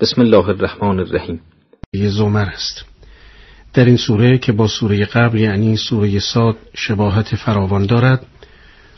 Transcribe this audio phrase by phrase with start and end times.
[0.00, 1.40] بسم الله الرحمن الرحیم.
[1.92, 2.84] یه زمر است.
[3.74, 8.26] در این سوره که با سوره قبل یعنی سوره ساد شباهت فراوان دارد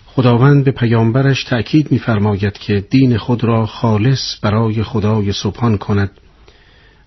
[0.06, 6.10] خداوند به پیامبرش تأکید می‌فرماید که دین خود را خالص برای خدای سبحان کند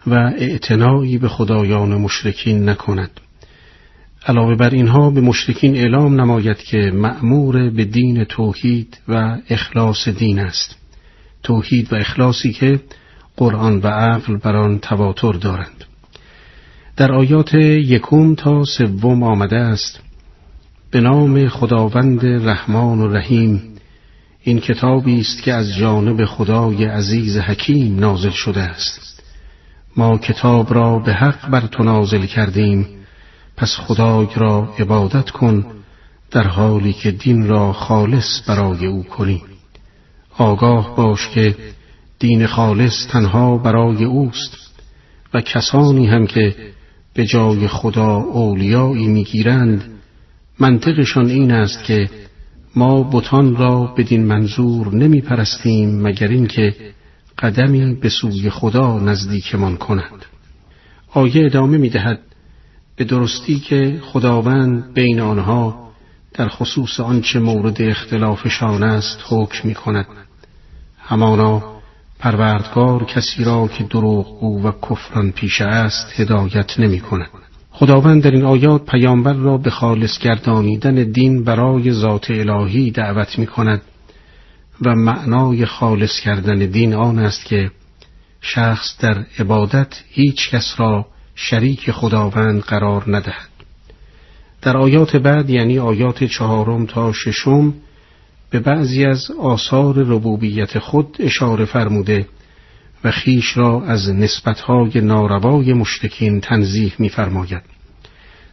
[0.08, 3.12] و اعتنایی به خدایان مشرکین نکند.
[4.28, 10.40] علاوه بر اینها به مشرکین اعلام نماید که مأمور به دین توحید و اخلاص دین
[10.40, 10.76] است.
[11.44, 12.80] توحید و اخلاصی که
[13.38, 15.86] قرآن و عقل بر آن تواتر دارند.
[16.98, 20.00] در آیات یکم تا سوم آمده است
[20.92, 23.62] به نام خداوند رحمان و رحیم
[24.44, 29.24] این کتابی است که از جانب خدای عزیز حکیم نازل شده است.
[29.98, 32.88] ما کتاب را به حق بر تو نازل کردیم
[33.58, 35.66] پس خدای را عبادت کن
[36.32, 39.44] در حالی که دین را خالص برای او کنی.
[40.38, 41.56] آگاه باش که
[42.20, 44.58] دین خالص تنها برای اوست
[45.34, 46.56] و کسانی هم که
[47.14, 49.84] به جای خدا اولیایی می‌گیرند
[50.60, 52.10] منطقشان این است که
[52.76, 56.76] ما بتان را بدین منظور نمی پرستیم مگر اینکه
[57.40, 60.26] قدمی به سوی خدا نزدیکمان کنند
[61.12, 62.20] آیه ادامه می دهد
[62.96, 65.92] به درستی که خداوند بین آنها
[66.34, 70.08] در خصوص آنچه مورد اختلافشان است حکم می کند
[70.98, 71.75] همانا
[72.20, 77.30] پروردگار کسی را که دروغگو و کفران پیشه است هدایت نمی کند.
[77.72, 83.48] خداوند در این آیات پیامبر را به خالص گردانیدن دین برای ذات الهی دعوت می
[83.48, 83.82] کند
[84.82, 87.72] و معنای خالص کردن دین آن است که
[88.42, 93.50] شخص در عبادت هیچ کس را شریک خداوند قرار ندهد.
[94.62, 97.74] در آیات بعد یعنی آیات چهارم تا ششم
[98.56, 102.28] به بعضی از آثار ربوبیت خود اشاره فرموده
[103.04, 107.62] و خیش را از نسبتهای ناروای مشتکین تنزیح می‌فرماید.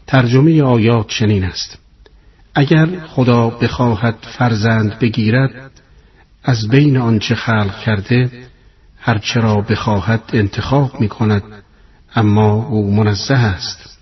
[0.07, 1.79] ترجمه آیات چنین است.
[2.55, 5.71] اگر خدا بخواهد فرزند بگیرد
[6.45, 8.31] از بین آنچه خلق کرده
[8.99, 11.43] هرچه را بخواهد انتخاب می کند
[12.15, 13.99] اما او منزه است.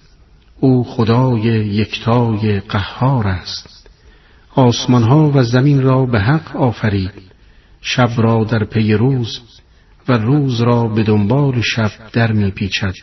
[0.60, 3.79] او خدای یکتای قهار است.
[4.54, 7.12] آسمان ها و زمین را به حق آفرید.
[7.80, 9.40] شب را در پی روز
[10.08, 12.94] و روز را به دنبال شب در می پیچد.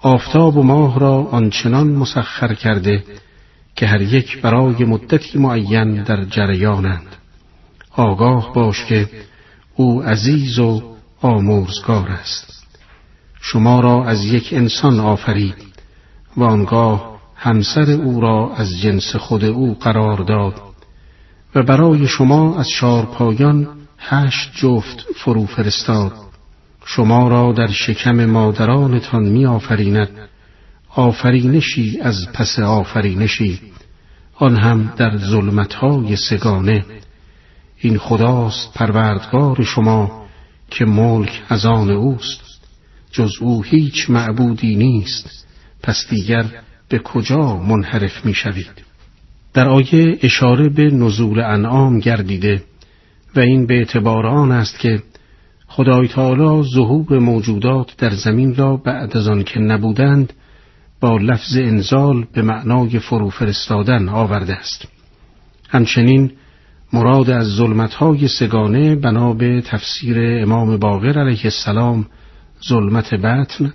[0.00, 3.04] آفتاب و ماه را آنچنان مسخر کرده
[3.76, 7.16] که هر یک برای مدتی معین در جریانند.
[7.96, 9.08] آگاه باش که
[9.74, 10.82] او عزیز و
[11.20, 12.66] آمرزگار است.
[13.40, 15.54] شما را از یک انسان آفرید
[16.36, 17.11] و آنگاه
[17.42, 20.54] همسر او را از جنس خود او قرار داد
[21.54, 26.12] و برای شما از شارپایان هشت جفت فرو فرستاد.
[26.84, 30.08] شما را در شکم مادرانتان می آفریند
[30.88, 33.60] آفرینشی از پس آفرینشی.
[34.34, 36.84] آن هم در ظلمتهای سگانه.
[37.78, 40.26] این خداست پروردگار شما
[40.70, 42.40] که ملک از آن اوست.
[43.12, 45.46] جز او هیچ معبودی نیست.
[45.82, 46.44] پس دیگر
[46.92, 48.82] به کجا منحرف می شوید؟
[49.54, 52.62] در آیه اشاره به نزول انعام گردیده
[53.36, 55.02] و این به اعتبار آن است که
[55.66, 60.32] خدای تعالی ظهور موجودات در زمین را بعد از آن که نبودند
[61.00, 64.88] با لفظ انزال به معنای فرو فرستادن آورده است
[65.68, 66.30] همچنین
[66.92, 72.06] مراد از ظلمتهای سگانه بنا به تفسیر امام باقر علیه السلام
[72.68, 73.74] ظلمت بطن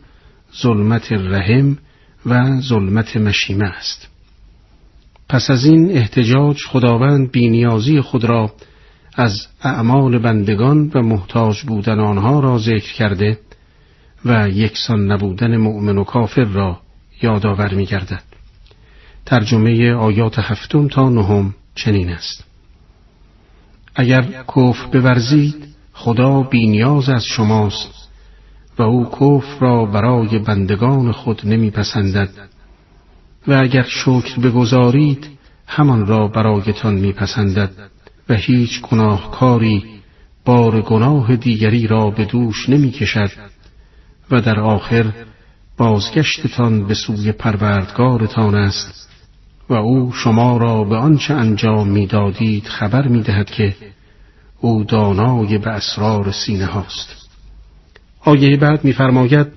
[0.62, 1.78] ظلمت رحم
[2.28, 4.08] و ظلمت مشیمه است.
[5.30, 8.52] پس از این احتجاج خداوند بینیازی خود را
[9.16, 13.40] از اعمال بندگان و محتاج بودن آنها را ذکر کرده
[14.26, 16.80] و یکسان نبودن مؤمن و کافر را
[17.22, 18.24] یادآور می گردد.
[19.26, 22.44] ترجمه آیات هفتم تا نهم چنین است.
[23.96, 24.22] اگر
[24.56, 28.07] کفر بورزید خدا بینیاز از شماست.
[28.80, 32.30] و او کفر را برای بندگان خود نمیپسندد.
[33.48, 35.28] و اگر شکر بگذارید
[35.68, 37.72] همان را برایتان میپسندد
[38.30, 39.84] و هیچ گناهکاری
[40.46, 43.32] بار گناه دیگری را به دوش نمی‌کشد
[44.32, 45.14] و در آخر
[45.78, 49.10] بازگشتتان به سوی پروردگارتان است
[49.70, 53.76] و او شما را به آنچه انجام می‌دادید خبر می‌دهد که
[54.62, 57.27] او دانای به اسرار سینه هاست.
[58.28, 59.48] آیه بعد میفرماید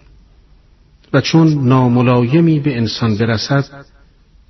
[1.13, 3.65] و چون ناملایمی به انسان برسد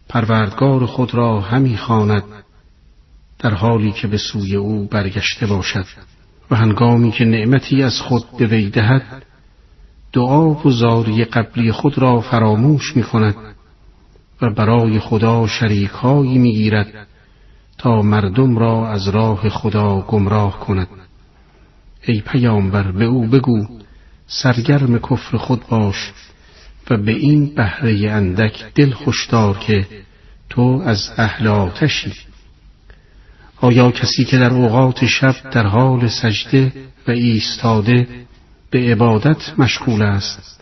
[0.08, 2.22] پروردگار خود را همی خواند
[3.38, 5.84] در حالی که به سوی او برگشته باشد
[6.50, 9.22] و هنگامی که نعمتی از خود به وی دهد
[10.12, 13.36] دعا و زاری قبلی خود را فراموش می کند
[14.42, 17.06] و برای خدا شریکهایی می گیرد
[17.78, 20.88] تا مردم را از راه خدا گمراه کند.
[22.02, 23.80] ای پیامبر به او بگو
[24.30, 26.12] سرگرم کفر خود باش
[26.90, 29.86] و به این بهره اندک دل خوشدار که
[30.50, 32.12] تو از اهل آتشی.
[33.60, 36.72] آیا کسی که در اوقات شب در حال سجده
[37.08, 38.08] و ایستاده
[38.70, 40.60] به عبادت مشغول است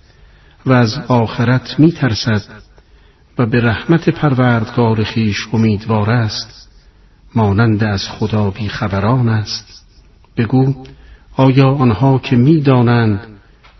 [0.66, 2.42] و از آخرت می ترسد
[3.38, 6.68] و به رحمت پروردگار خیش امیدوار است
[7.34, 9.84] مانند از خدا بی خبران است؟
[10.36, 10.84] بگو
[11.36, 13.37] آیا آنها که می‌دانند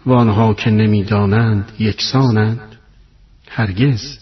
[0.09, 2.61] و آنها که نمی‌دانند یکسانند.
[3.49, 4.19] هرگز.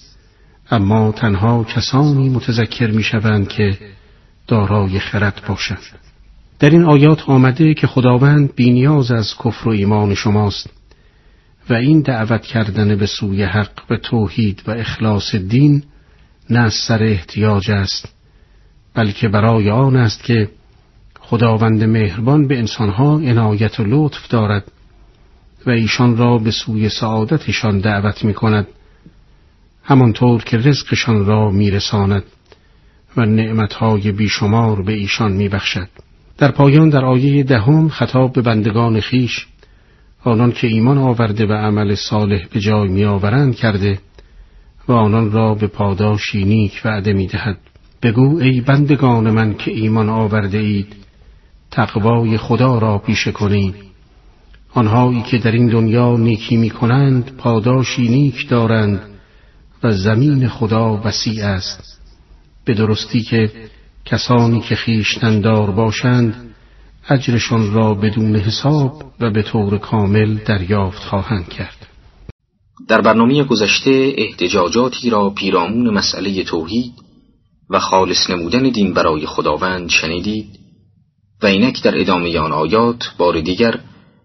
[0.71, 3.79] اما تنها کسانی متذکر می‌شوند که
[4.47, 5.99] دارای خرد باشند.
[6.59, 10.71] در این آیات آمده که خداوند بینیاز از کفر و ایمان شماست
[11.71, 15.83] و این دعوت کردن به سوی حق و توحید و اخلاص دین
[16.50, 18.09] نه از سر احتیاج است
[18.94, 20.50] بلکه برای آن است که
[21.21, 24.65] خداوند مهربان به انسانها عنایت و لطف دارد
[25.67, 28.67] و ایشان را به سوی سعادتشان دعوت می کند
[29.83, 32.23] همانطور که رزقشان را میرساند
[33.17, 35.89] و نعمتهای بیشمار به ایشان میبخشد.
[36.39, 39.47] در پایان در آیه دهم خطاب به بندگان خیش
[40.25, 43.99] آنان که ایمان آورده و عمل صالح به جای میآورند کرده
[44.89, 47.59] و آنان را به پاداشی نیک وعده می‌دهد.
[48.03, 50.97] بگو ای بندگان من که ایمان آورده اید
[51.71, 53.75] تقوای خدا را پیشه کنید.
[54.76, 59.00] آنهایی که در این دنیا نیکی می کنند پاداشی نیک دارند
[59.82, 62.00] و زمین خدا وسیع است.
[62.64, 63.52] به درستی که
[64.05, 66.55] کسانی که خیشتندار باشند
[67.08, 71.87] اجرشان را بدون حساب و به طور کامل دریافت خواهند کرد.
[72.88, 76.93] در برنامه گذشته احتجاجاتی را پیرامون مسئله توحید
[77.70, 80.46] و خالص نمودن دین برای خداوند شنیدید
[81.43, 83.81] و اینک در ادامه آن آیات بار دیگر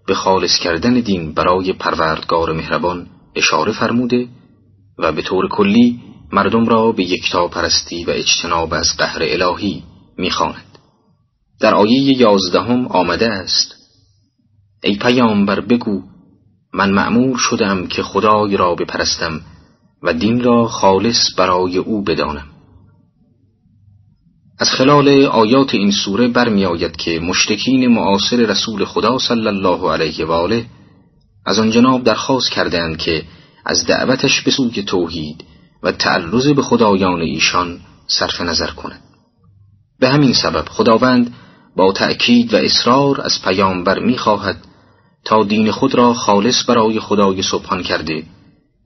[0.07, 4.27] به خالص کردن دین برای پروردگار مهربان اشاره فرموده
[4.97, 5.99] و به طور کلی
[6.31, 9.83] مردم را به یکتا پرستی و اجتناب از قهر الهی
[10.17, 10.77] می‌خواند.
[11.59, 13.75] در آیه یازدهم آمده است
[14.83, 16.01] ای پیامبر بگو
[16.73, 19.41] من معمور شدم که خدای را بپرستم
[20.03, 22.50] و دین را خالص برای او بدانم
[24.61, 30.31] از خلال آیات این سوره برمیآید که مشتکین معاصر رسول خدا صلی الله علیه و
[30.31, 30.65] آله
[31.45, 33.23] از آن جناب درخواست کردند که
[33.65, 35.43] از دعوتش به سوی توحید
[35.83, 39.01] و تعرض به خدایان ایشان صرف نظر کند
[39.99, 41.33] به همین سبب خداوند
[41.75, 44.65] با تأکید و اصرار از پیامبر می‌خواهد
[45.25, 48.23] تا دین خود را خالص برای خدای سبحان کرده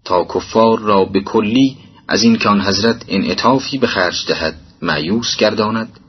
[0.06, 1.78] تا کفار را به کلی
[2.08, 6.00] از این که آن حضرت انعطافی به خرج دهد معیوس گرداند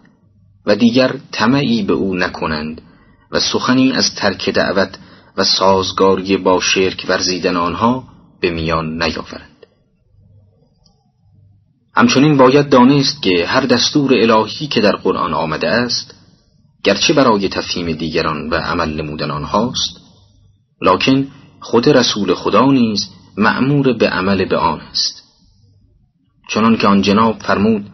[0.66, 2.82] و دیگر طمعی به او نکنند
[3.30, 4.98] و سخنی از ترک دعوت
[5.36, 8.04] و سازگاری با شرک ورزیدن آنها
[8.40, 9.66] به میان نیاورند.
[11.96, 16.14] همچنین باید دانست که هر دستور الهی که در قرآن آمده است
[16.84, 20.00] گرچه برای تفهیم دیگران و عمل نمودن آنهاست
[20.82, 21.28] لکن
[21.60, 25.22] خود رسول خدا نیز مأمور به عمل به آن است.
[26.48, 27.90] چنان که آن جناب فرمود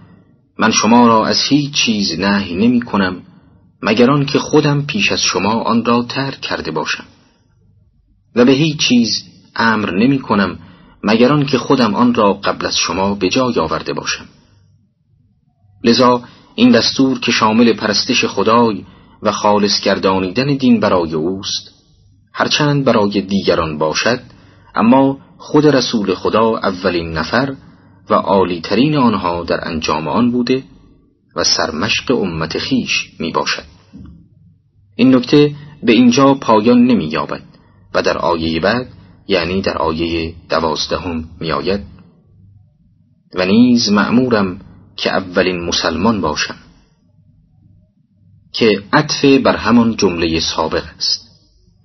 [0.62, 3.22] من شما را از هیچ چیز نهی نمی کنم
[3.82, 7.04] مگر که خودم پیش از شما آن را ترک کرده باشم.
[8.36, 9.24] و به هیچ چیز
[9.56, 10.58] امر نمی کنم
[11.04, 14.24] مگر که خودم آن را قبل از شما به جای آورده باشم.
[15.84, 16.22] لذا
[16.54, 18.84] این دستور که شامل پرستش خدای
[19.22, 21.70] و خالص گردانیدن دین برای اوست
[22.32, 24.20] هرچند برای دیگران باشد
[24.74, 27.54] اما خود رسول خدا اولین نفر
[28.10, 30.62] و عالیترین آنها در انجام آن بوده
[31.36, 33.64] و سرمشق امت خیش می باشد.
[34.96, 37.42] این نکته به اینجا پایان نمی یابد
[37.94, 38.88] و در آیه بعد
[39.28, 41.80] یعنی در آیه دوازدهم می آید
[43.34, 44.60] و نیز مأمورم
[44.96, 46.56] که اولین مسلمان باشم
[48.52, 51.28] که عطف بر همان جمله سابق است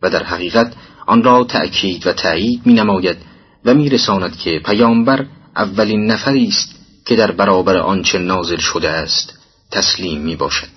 [0.01, 0.73] و در حقیقت
[1.07, 3.17] آن را تأکید و تأیید می نماید
[3.65, 5.25] و می رساند که پیامبر
[5.57, 9.39] اولین نفری است که در برابر آنچه نازل شده است
[9.71, 10.67] تسلیم می باشد.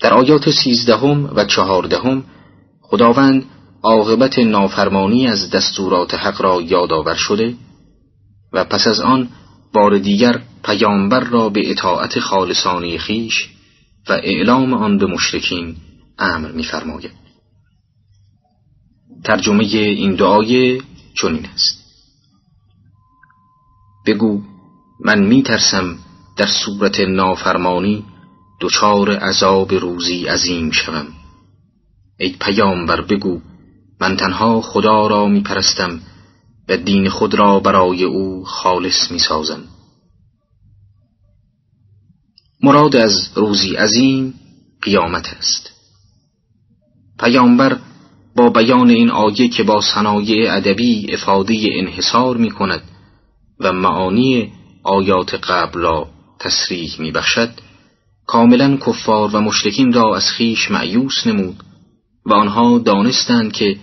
[0.00, 2.24] در آیات سیزدهم و چهاردهم
[2.80, 3.44] خداوند
[3.82, 7.54] عاقبت نافرمانی از دستورات حق را یادآور شده
[8.52, 9.28] و پس از آن
[9.72, 13.48] بار دیگر پیامبر را به اطاعت خالصانی خیش
[14.08, 15.76] و اعلام آن به مشرکین
[16.18, 17.12] امر می‌فرماید.
[19.24, 20.80] ترجمه این دعای
[21.14, 21.85] چنین است
[24.06, 24.42] بگو
[25.04, 25.98] من می ترسم
[26.36, 28.04] در صورت نافرمانی
[28.60, 31.06] دچار عذاب روزی عظیم شوم.
[32.18, 33.40] ای پیامبر بگو
[34.00, 36.00] من تنها خدا را می پرستم
[36.68, 39.60] و دین خود را برای او خالص می سازم
[42.62, 44.34] مراد از روزی عظیم
[44.82, 45.70] قیامت است.
[47.18, 47.78] پیامبر
[48.36, 52.82] با بیان این آیه که با صنایع ادبی افاده انحصار می کند
[53.60, 56.08] و معانی آیات قبل را
[56.38, 57.50] تصریح می بخشد
[58.26, 61.64] کاملا کفار و مشرکین را از خیش معیوس نمود
[62.26, 63.76] و آنها دانستند که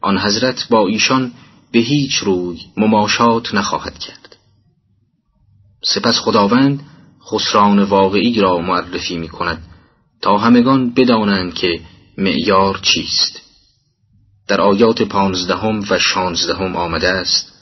[0.00, 1.32] آن حضرت با ایشان
[1.72, 4.36] به هیچ روی مماشات نخواهد کرد.
[5.84, 6.82] سپس خداوند
[7.30, 9.62] خسران واقعی را معرفی می کند
[10.22, 11.80] تا همگان بدانند که
[12.18, 13.40] معیار چیست.
[14.48, 17.59] در آیات پانزدهم و شانزدهم آمده است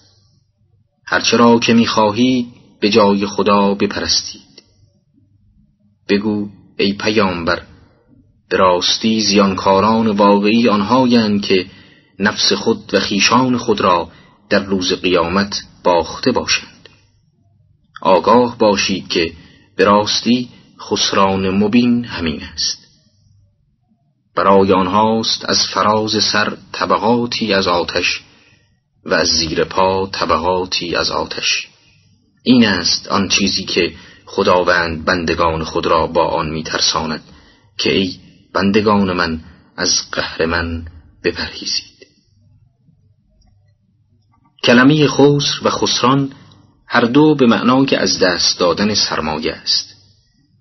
[1.11, 2.47] هرچه را که می‌خواهید
[2.81, 4.63] به جای خدا بپرستید.
[6.09, 6.49] بگو
[6.79, 7.63] ای پیامبر
[8.49, 11.67] به راستی زیانکاران واقعی آنهایند که
[12.19, 14.09] نفس خود و خیشان خود را
[14.51, 16.89] در روز قیامت باخته باشند.
[18.03, 19.33] آگاه باشید که
[19.77, 20.49] به راستی
[20.81, 22.79] خسران مبین همین است.
[24.37, 28.21] برای آنهاست از فراز سر طبقاتی از آتش
[29.05, 31.69] و از زیر پا طبقاتی از آتش.
[32.43, 33.95] این است آن چیزی که
[34.27, 37.23] خداوند بندگان خود را با آن میترساند
[37.79, 38.17] که ای
[38.55, 39.41] بندگان من
[39.77, 40.85] از قهر من
[41.25, 42.07] بپرهیزید.
[44.65, 46.33] کلمه خسر و خسران
[46.87, 49.95] هر دو به معنای از دست دادن سرمایه است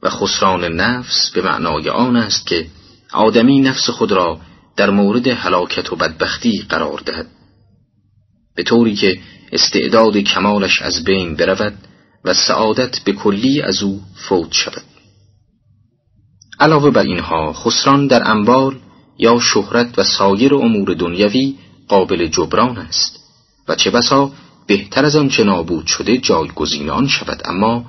[0.04, 2.68] و خسران نفس به معنای آن است که
[3.14, 4.40] آدمی نفس خود را
[4.76, 7.28] در مورد هلاکت و بدبختی قرار دهد.
[8.58, 9.20] به طوری که
[9.52, 11.78] استعداد کمالش از بین برود
[12.26, 14.84] و سعادت به کلی از او فوت شود.
[16.60, 18.80] علاوه بر اینها خسران در انبال
[19.18, 21.56] یا شهرت و سایر امور دنیوی
[21.88, 23.20] قابل جبران است
[23.68, 24.32] و چه بسا
[24.68, 27.86] بهتر از آنچه نابود شده جایگزین آن شود اما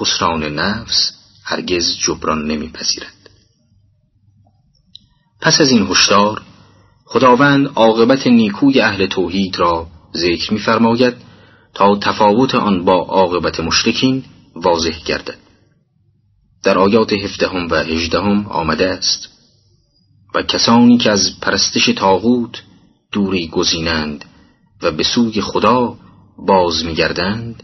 [0.00, 1.12] خسران نفس
[1.44, 3.30] هرگز جبران نمیپذیرد.
[5.40, 6.42] پس از این هشدار
[7.04, 11.14] خداوند عاقبت نیکوی اهل توحید را ذکر می‌فرماید
[11.74, 15.38] تا تفاوت آن با عاقبت مشرکین واضح گردد.
[16.62, 19.28] در آیات هفدهم و هجدهم آمده است.
[20.34, 22.62] و کسانی که از پرستش تاغوت
[23.12, 24.24] دوری گزینند
[24.82, 25.96] و به سوی خدا
[26.38, 27.62] باز میگردند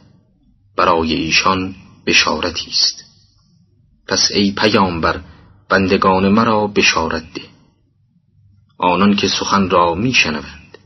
[0.77, 1.75] برای ایشان
[2.07, 3.05] بشارتی است.
[4.09, 5.21] پس ای پیامبر
[5.69, 7.43] بندگان مرا بشارت ده.
[8.79, 10.79] آنان که سخن را میشنوند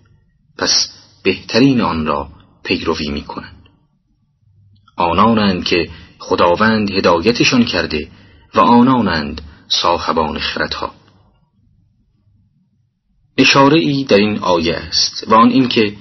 [0.58, 0.88] پس
[1.22, 2.28] بهترین آن را
[2.64, 3.62] پیروی می‌کنند.
[4.96, 8.08] آنانند که خداوند هدایتشان کرده
[8.54, 10.94] و آنانند صاحبان خردها.
[13.38, 15.96] اشاره ای در این آیه است و آن اینکه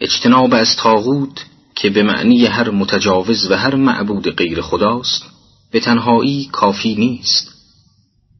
[0.00, 5.24] اجتناب از تاغوت که به معنی هر متجاوز و هر معبود غیر خداست
[5.70, 7.52] به تنهایی کافی نیست.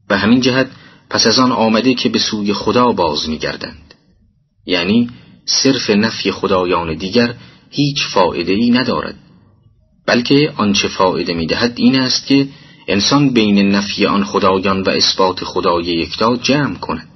[0.07, 0.67] به همین جهت
[1.09, 3.93] پس از آن آمده که به سوی خدا باز میگردند.
[4.65, 5.09] یعنی
[5.45, 7.35] صرف نفی خدایان دیگر
[7.69, 9.15] هیچ فائده ای ندارد.
[10.07, 12.47] بلکه آنچه فائده می‌دهد این است که
[12.87, 17.07] انسان بین نفی آن خدایان و اثبات خدای یکتا جمع کند.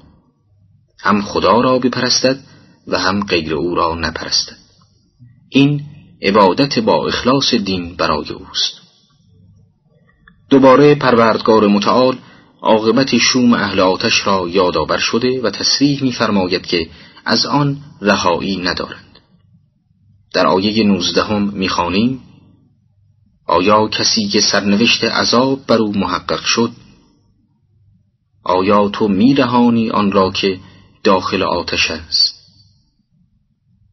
[0.99, 2.39] هم خدا را بپرستد
[2.87, 4.57] و هم غیر او را نپرستد.
[5.49, 5.81] این
[6.21, 8.81] عبادت با اخلاص دین برای اوست.
[10.49, 12.17] دوباره پروردگار متعال
[12.61, 16.89] عاقبت شوم اهل آتش را یادآور شده و تصریح می‌فرماید که
[17.25, 19.19] از آن رهایی ندارند.
[20.33, 22.21] در آیه نوزدهم می‌خوانیم
[23.47, 26.71] آیا کسی که سرنوشت عذاب بر او محقق شد
[28.43, 30.59] آیا تو میرهانی آن را که
[31.03, 32.37] داخل آتش است؟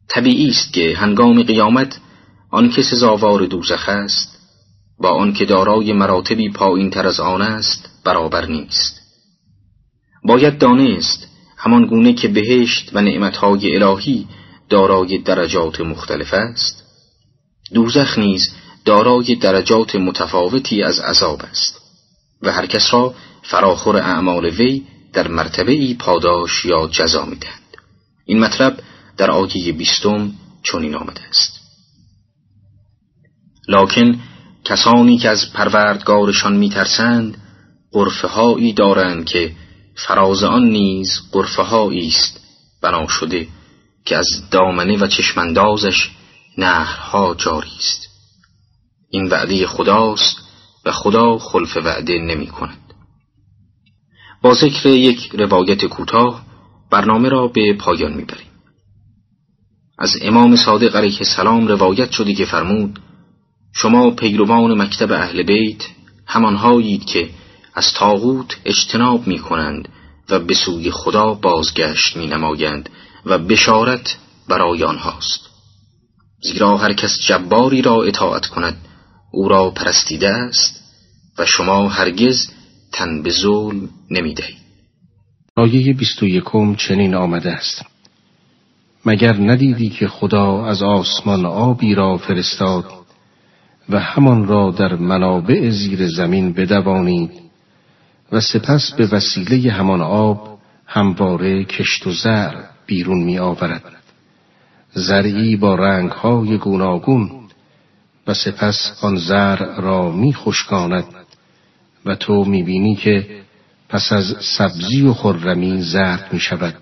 [0.09, 1.99] طبیعی است که هنگام قیامت
[2.51, 4.39] آن که سزاوار دوزخ است
[4.99, 9.01] با آن که دارای مراتبی پایین تر از آن است برابر نیست.
[10.23, 14.27] باید دانست همان گونه که بهشت و نعمتهای الهی
[14.69, 16.83] دارای درجات مختلف است.
[17.73, 18.41] دوزخ نیز
[18.85, 21.81] دارای درجات متفاوتی از عذاب است
[22.41, 24.83] و هر کس را فراخور اعمال وی
[25.13, 27.77] در مرتبه ای پاداش یا جزا می‌دهند
[28.25, 28.79] این مطلب
[29.17, 30.31] در آیه بیستم
[30.63, 31.59] چنین آمده است.
[33.67, 34.19] لکن
[34.65, 37.37] کسانی که از پروردگارشان میترسند
[37.95, 39.51] قرفه هایی دارند که
[39.95, 42.39] فراز آن نیز قرفه است.
[42.81, 43.47] بنا شده
[44.05, 46.09] که از دامنه و چشمندازش
[46.57, 48.07] نهرها جاری است.
[49.09, 50.37] این وعده خداست
[50.85, 52.93] و خدا خلف وعده نمی کند
[54.41, 56.41] با ذکر یک روایت کوتاه
[56.91, 58.51] برنامه را به پایان می‌بریم.
[59.97, 62.99] از امام صادق علیه السلام روایت شده که فرمود
[63.73, 65.83] شما پیروان مکتب اهل بیت
[66.25, 67.29] همانهایید که
[67.75, 69.89] از تاغوت اجتناب می کنند
[70.29, 72.89] و به سوی خدا بازگشت می نمایند
[73.25, 74.17] و بشارت
[74.49, 75.39] برای آنهاست.
[76.43, 78.77] زیرا هر کس جباری را اطاعت کند
[79.31, 80.83] او را پرستیده است
[81.37, 82.49] و شما هرگز
[82.91, 84.65] تن به ظلم نمی دهید
[85.57, 87.85] آیه بیست و یکم چنین آمده است.
[89.05, 92.85] مگر ندیدی که خدا از آسمان آبی را فرستاد
[93.89, 97.31] و همان را در منابع زیر زمین بدوانید؟
[98.31, 102.53] و سپس به وسیله همان آب همواره کشت و زر
[102.85, 103.83] بیرون می آورد
[104.93, 107.31] زرعی با رنگهای گوناگون
[108.27, 111.05] و سپس آن زر را می خشکاند
[112.05, 113.41] و تو می بینی که
[113.89, 116.75] پس از سبزی و خرمی زرد می شود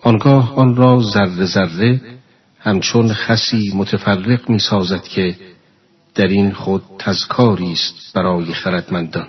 [0.00, 2.00] آنگاه آن را ذره ذره
[2.58, 5.36] همچون خسی متفرق می سازد که
[6.14, 9.28] در این خود تذکاری است برای خردمندان.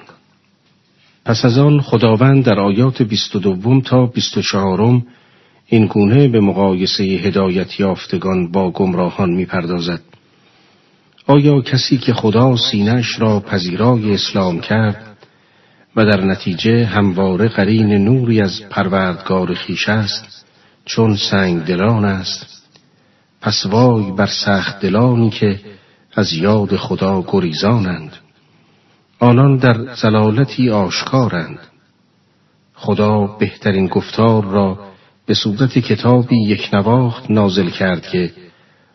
[1.25, 5.05] پس از آن خداوند در آیات بیست و دوم تا بیست و چهارم
[5.67, 10.01] این گونه به مقایسه هدایت یافتگان با گمراهان می‌پردازد.
[11.27, 15.17] آیا کسی که خدا سینش را پذیرای اسلام کرد
[15.95, 20.45] و در نتیجه همواره قرین نوری از پروردگار خیش است
[20.85, 22.69] چون سنگ دلان است؟
[23.41, 25.59] پس وای بر سخت دلانی که
[26.15, 28.22] از یاد خدا گریزانند.
[29.23, 31.59] آنان در زلالتی آشکارند.
[32.73, 34.79] خدا بهترین گفتار را
[35.25, 38.31] به صورت کتابی یک نواخت نازل کرد که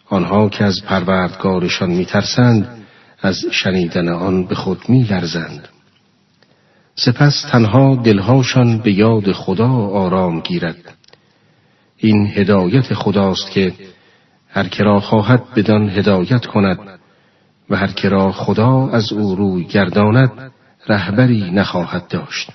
[0.09, 2.85] آنها که از پروردگارشان میترسند
[3.23, 5.69] از شنیدن آن به خود میلرزند.
[6.95, 10.95] سپس تنها دلهاشان به یاد خدا آرام گیرد.
[11.97, 13.73] این هدایت خداست که
[14.49, 16.98] هر کرا خواهد بدان هدایت کند
[17.71, 20.53] و هر را خدا از او روی گرداند
[20.87, 22.51] رهبری نخواهد داشت.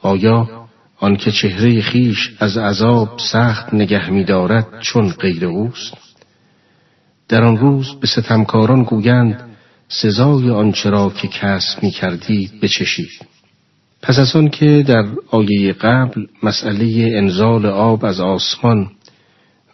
[0.00, 0.66] آیا
[0.98, 5.94] آنکه چهره خیش از عذاب سخت نگه می‌دارد چون غیر اوست؟
[7.28, 9.50] در آن روز به ستمکاران گویند
[9.88, 13.26] سزای آنچه را که کسب می کردی بچشید.
[14.02, 18.90] پس از آن که در آیه قبل مسئله انزال آب از آسمان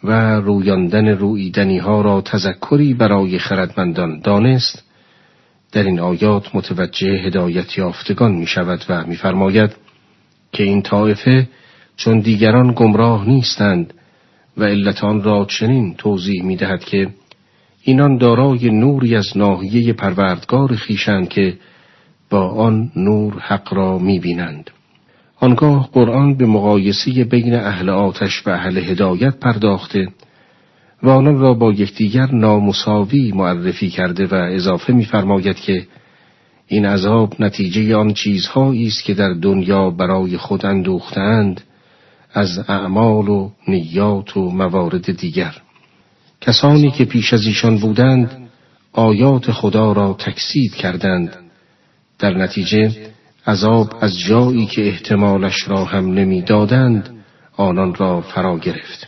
[0.03, 4.83] و رویاندن رویدنی ها را تذکری برای خردمندان دانست
[5.71, 9.75] در این آیات متوجه هدایت یافتگان می شود و میفرماید
[10.51, 11.49] که این طایفه
[11.95, 13.93] چون دیگران گمراه نیستند
[14.57, 17.09] و علتان را چنین توضیح می دهد که
[17.81, 21.57] اینان دارای نوری از ناحیه پروردگار خیشند که
[22.29, 24.71] با آن نور حق را می بینند.
[25.39, 30.07] آنگاه قرآن به مقایسه بین اهل آتش و اهل هدایت پرداخته
[31.03, 35.87] و آنان را با یکدیگر نامساوی معرفی کرده و اضافه می‌فرماید که
[36.67, 41.61] این عذاب نتیجه آن چیزهایی است که در دنیا برای خود اندوختند
[42.33, 45.55] از اعمال و نیات و موارد دیگر.
[46.41, 48.49] کسانی که پیش از ایشان بودند
[48.93, 51.35] آیات خدا را تکسید کردند.
[52.19, 52.91] در نتیجه
[53.47, 57.09] عذاب از جایی که احتمالش را هم نمی‌دادند
[57.57, 59.07] آنان را فرا گرفت.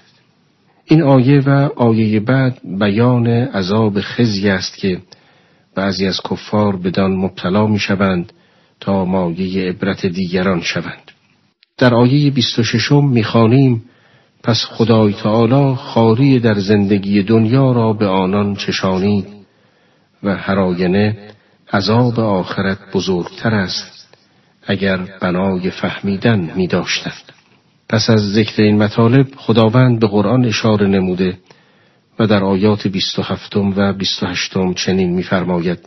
[0.85, 4.99] این آیه و آیه بعد بیان عذاب خزی است که
[5.75, 8.33] بعضی از کفار بدان مبتلا می شوند
[8.79, 11.11] تا مایه عبرت دیگران شوند.
[11.77, 13.83] در آیه 26 می‌خوانیم
[14.43, 19.27] پس خدای تعالی خاری در زندگی دنیا را به آنان چشانید
[20.23, 21.17] و هر آینه
[21.73, 23.98] عذاب آخرت بزرگتر است.
[24.69, 27.23] اگر بنای فهمیدن می داشتند.
[27.89, 31.37] پس از ذکر این مطالب خداوند به قرآن اشاره نموده
[32.19, 35.79] و در آیات 27 و 28 چنین می‌فرماید.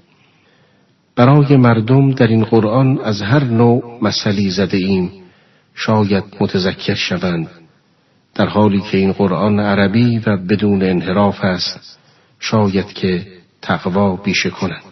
[1.16, 5.10] برای مردم در این قرآن از هر نوع مسئلی زده ایم.
[5.74, 7.48] شاید متذکر شوند.
[8.34, 11.98] در حالی که این قرآن عربی و بدون انحراف است
[12.40, 13.26] شاید که
[13.62, 14.91] تقوا بیشه کنند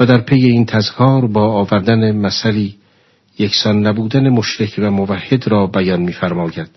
[0.00, 2.74] و در پی این تذکار با آوردن مثلی
[3.38, 6.68] یکسان نبودن مشرک و موحد را بیان می‌فرماید.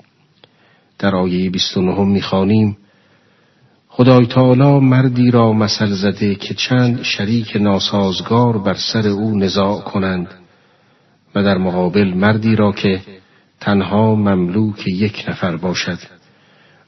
[0.99, 2.77] در آیه 29 می‌خوانیم
[3.87, 10.27] خدای تعالی مردی را مثل زده که چند شریک ناسازگار بر سر او نزاع کنند
[11.35, 13.01] و در مقابل مردی را که
[13.59, 15.99] تنها مملوک یک نفر باشد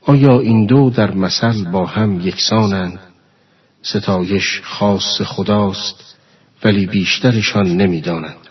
[0.06, 3.00] آیا این دو در مثل با هم یکسانند
[3.82, 6.11] ستایش خاص خداست
[6.64, 8.48] ولی بیشترشان نمی‌دانند.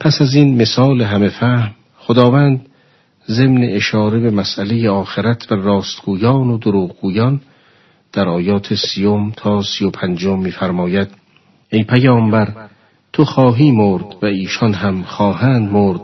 [0.00, 2.66] پس از این مثال همه فهم خداوند
[3.30, 7.40] ضمن اشاره به مسئله آخرت و راستگویان و دروغگویان
[8.12, 11.08] در آیات سیوم تا سی و پنجم میفرماید
[11.70, 12.68] ای پیامبر
[13.12, 16.00] تو خواهی مرد و ایشان هم خواهند مرد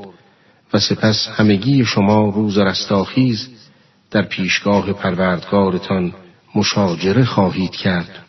[0.75, 3.49] و سپس همگی شما روز رستاخیز
[4.11, 6.13] در پیشگاه پروردگارتان
[6.55, 8.25] مشاجره خواهید کرد.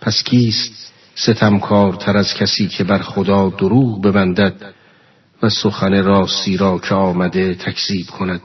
[0.00, 4.54] پس کیست ستمکار تر از کسی که بر خدا دروغ ببندد
[5.42, 8.40] و سخن راستی را که آمده تکذیب کند.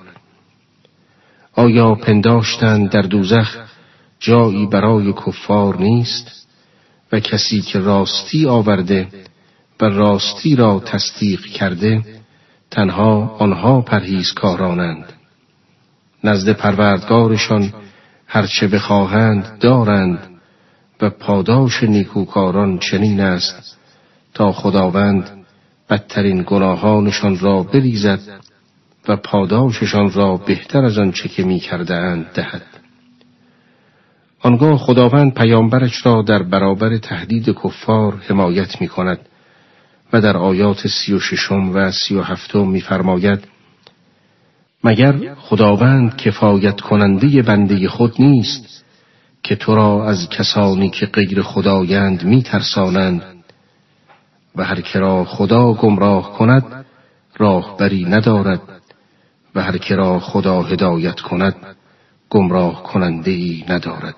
[1.53, 3.57] آیا پنداشتند در دوزخ
[4.19, 6.47] جایی برای کفار نیست
[7.11, 9.07] و کسی که راستی آورده
[9.81, 12.01] و راستی را تصدیق کرده
[12.71, 15.13] تنها آنها پرهیزکارانند؟
[16.23, 17.73] نزد پروردگارشان
[18.27, 20.34] هرچه بخواهند دارند
[21.01, 23.77] و پاداش نیکوکاران چنین است
[24.33, 25.45] تا خداوند
[25.89, 28.19] بدترین گناهانشان را بریزد
[29.07, 32.61] و پاداششان را بهتر از آنچه که می اند دهد.
[34.39, 39.19] آنگاه خداوند پیامبرش را در برابر تهدید کفار حمایت می کند
[40.13, 43.47] و در آیات سی و ششم و سی و هفتم می فرماید
[44.83, 48.74] مگر خداوند کفایت کننده بنده خود نیست
[49.45, 53.23] که تو را از کسانی که غیر خدایند می ترسانند
[54.55, 56.85] و هر کرا خدا گمراه کند
[57.37, 58.61] راهبری ندارد
[59.55, 61.55] و هر کرا خدا هدایت کند
[62.29, 64.15] گمراه کننده ای ندارد.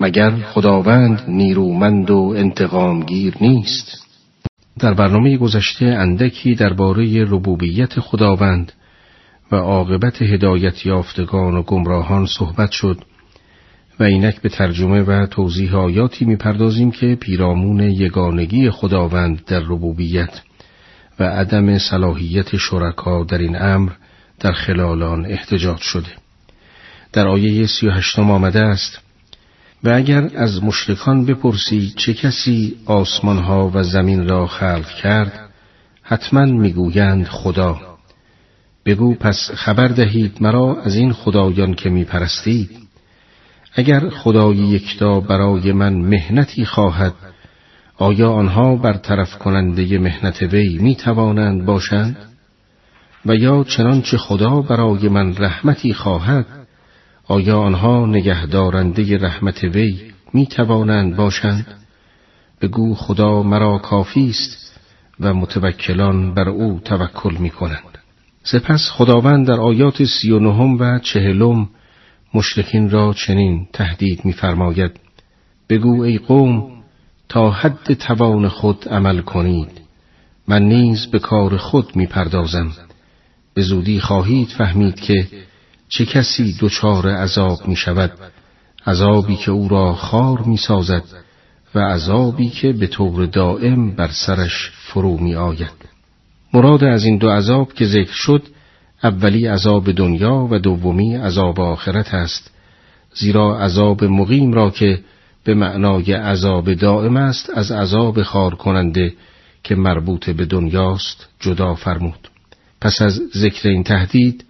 [0.00, 4.06] مگر خداوند نیرومند و انتقامگیر نیست؟
[4.78, 8.72] در برنامه گذشته اندکی درباره ربوبیت خداوند
[9.52, 12.98] و عاقبت هدایت یافتگان و گمراهان صحبت شد.
[14.00, 20.40] و اینک به ترجمه و توضیح آیاتی می‌پردازیم که پیرامون یگانگی خداوند در ربوبیت
[21.18, 23.90] و عدم صلاحیت شرکا در این امر
[24.40, 26.10] در خلال آن احتجاج شده.
[27.12, 28.98] در آیه سی و هشتم آمده است
[29.84, 35.50] و اگر از مشرکان بپرسی چه کسی آسمانها و زمین را خلق کرد
[36.02, 37.80] حتما می‌گویند خدا.
[38.86, 42.85] بگو پس خبر دهید مرا از این خدایان که میپرستید.
[43.78, 47.14] اگر خدای یکتا برای من مهنتی خواهد
[47.98, 52.16] آیا آنها برطرف کننده مهنت وی می توانند باشند؟
[53.26, 56.46] و یا چنانچه خدا برای من رحمتی خواهد
[57.28, 60.00] آیا آنها نگهدارنده رحمت وی
[60.32, 61.66] می توانند باشند؟
[62.60, 64.80] بگو خدا مرا کافی است
[65.20, 67.98] و متوکلان بر او توکل می کنند.
[68.42, 71.68] سپس خداوند در آیات سی و نهم و چهلم
[72.34, 75.00] مشرکین را چنین تهدید می‌فرماید.
[75.68, 76.82] بگو ای قوم
[77.28, 79.80] تا حد توان خود عمل کنید.
[80.48, 82.72] من نیز به کار خود می‌پردازم.
[83.54, 85.28] به زودی خواهید فهمید که
[85.88, 88.12] چه کسی دچار عذاب می شود
[88.86, 91.04] عذابی که او را خار می سازد
[91.74, 95.86] و عذابی که به طور دائم بر سرش فرو می آید
[96.52, 98.42] مراد از این دو عذاب که ذکر شد
[99.02, 102.50] اولی عذاب دنیا و دومی عذاب آخرت است.
[103.14, 105.00] زیرا عذاب مقیم را که
[105.44, 109.12] به معنای عذاب دائم است از عذاب خار کننده
[109.62, 112.28] که مربوط به دنیاست جدا فرمود.
[112.80, 114.44] پس از ذکر این تهدید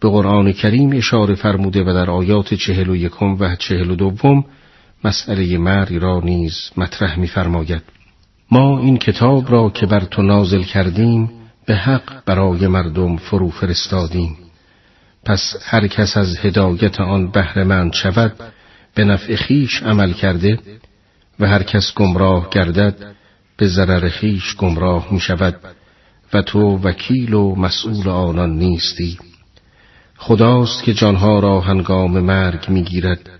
[0.00, 4.44] به قرآن کریم اشاره فرموده و در آیات چهل و یکم و چهل و دوم
[5.04, 7.82] مسئله مرگ را نیز مطرح می‌فرماید.
[8.50, 11.30] ما این کتاب را که بر تو نازل کردیم
[11.66, 14.36] به حق برای مردم فرو فرستادیم.
[15.24, 18.32] پس هر کس از هدایت آن بهرهمند شود
[18.94, 20.58] به نفع خیش عمل کرده
[21.40, 23.14] و هر کس گمراه گردد
[23.56, 25.56] به ضرر خیش گمراه می شود
[26.32, 29.18] و تو وکیل و مسئول آنان نیستی.
[30.16, 33.30] خداست که جانها را هنگام مرگ می‌گیرد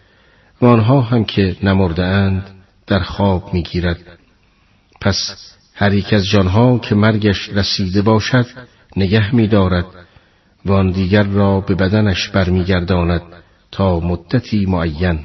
[0.61, 2.51] و آنها هم که نمرده اند
[2.87, 4.19] در خواب می‌گیرد.
[5.01, 5.37] پس
[5.75, 8.47] هر یک از جانها که مرگش رسیده باشد
[8.97, 9.87] نگه می دارد
[10.65, 13.23] و آن دیگر را به بدنش برمیگرداند
[13.71, 15.19] تا مدتی معین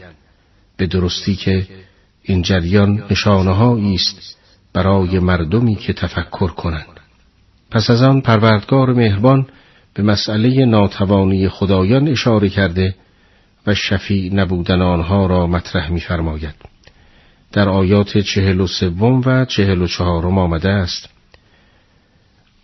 [0.77, 1.67] به درستی که
[2.23, 4.37] این جریان نشانه است
[4.73, 6.99] برای مردمی که تفکر کنند
[7.71, 9.47] پس از آن پروردگار مهربان
[9.93, 12.95] به مسئله ناتوانی خدایان اشاره کرده
[13.67, 16.55] و شفیع نبودن آنها را مطرح می‌فرماید.
[17.51, 21.09] در آیات چهل و سوم و چهل و چهارم آمده است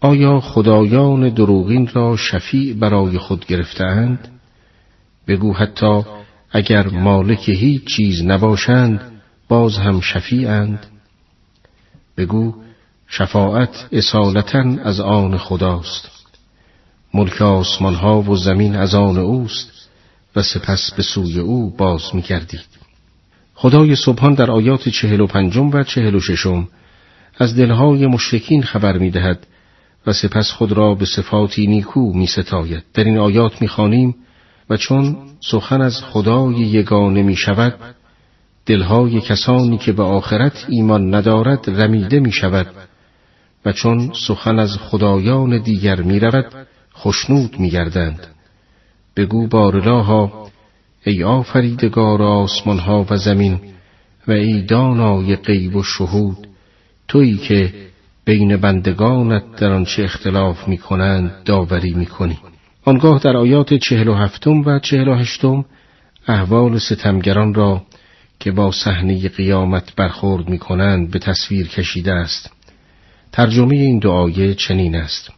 [0.01, 4.27] آیا خدایان دروغین را شفیع برای خود گرفتهاند؟
[5.27, 6.03] بگو حتی
[6.51, 9.01] اگر مالک هیچ چیز نباشند
[9.47, 10.85] باز هم شفیعند
[12.17, 12.53] بگو
[13.07, 16.09] شفاعت اصالتا از آن خداست
[17.13, 17.95] ملک آسمان
[18.27, 19.71] و زمین از آن اوست
[20.35, 22.23] و سپس به سوی او باز می.
[23.63, 26.67] خدای سبحان در آیات چهل و پنجم و چهل و ششم
[27.37, 29.47] از دلهای مشرکین خبر می دهد
[30.07, 32.83] و سپس خود را به صفاتی نیکو می ستاید.
[32.93, 34.15] در این آیات می خانیم
[34.69, 35.17] و چون
[35.51, 37.75] سخن از خدای یگانه می شود
[38.65, 42.67] دلهای کسانی که به آخرت ایمان ندارد رمیده می شود
[43.65, 46.45] و چون سخن از خدایان دیگر می رود
[46.97, 48.27] خشنود می گردند.
[49.15, 50.42] بگو بارلاها
[51.05, 53.59] ای آفریدگار آسمان ها و زمین
[54.27, 56.47] و ای دانای غیب و شهود
[57.07, 57.73] تویی که
[58.25, 62.37] بین بندگانت در آنچه اختلاف می کنند داوری می کنی.
[62.85, 65.65] آنگاه در آیات چهل و هفتم و چهل و هشتم
[66.27, 67.81] احوال ستمگران را
[68.39, 72.51] که با صحنه قیامت برخورد می کنند به تصویر کشیده است.
[73.31, 75.31] ترجمه این دعایه چنین است.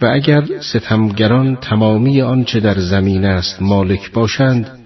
[0.00, 4.78] و اگر ستمگران تمامی آنچه در زمین است مالک باشند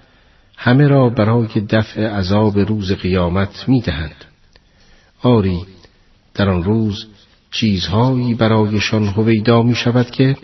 [0.57, 4.25] همه را برای دفع عذاب روز قیامت می دهند.
[5.23, 5.59] آری
[6.35, 7.07] در آن روز
[7.51, 10.37] چیزهایی برایشان هویدا می شود که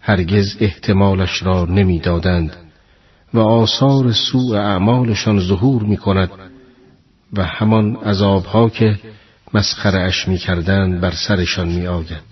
[0.00, 2.56] هرگز احتمالش را نمی‌دادند
[3.34, 6.30] و آثار سوء اعمالشان ظهور می کند
[7.32, 8.98] و همان عذابها که
[9.54, 12.27] مسخرش می کردن بر سرشان می آید.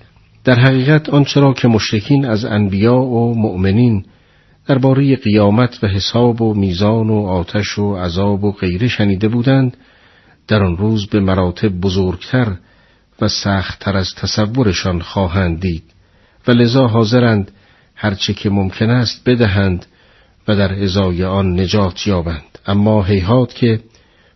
[0.46, 4.04] در حقیقت آنچه را که مشرکین از انبیا و مؤمنین
[4.66, 9.76] درباره قیامت و حساب و میزان و آتش و عذاب و غیره شنیده بودند
[10.48, 12.56] در آن روز به مراتب بزرگتر
[13.20, 15.84] و سختتر از تصورشان خواهند دید
[16.46, 17.50] و لذا حاضرند
[17.94, 19.86] هرچه که ممکن است بدهند
[20.48, 22.58] و در ازای آن نجات یابند.
[22.66, 23.80] اما هیهات که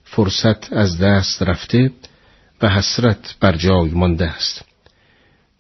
[0.05, 1.91] فرصت از دست رفته
[2.63, 4.70] و حسرت بر جای مانده است.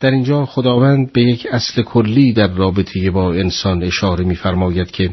[0.01, 5.11] در اینجا خداوند به یک اصل کلی در رابطه با انسان اشاره می‌فرماید که